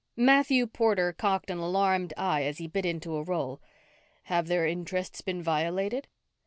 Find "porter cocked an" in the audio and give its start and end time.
0.65-1.59